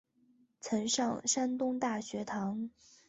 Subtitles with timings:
[0.59, 2.71] 曾上山东大学堂。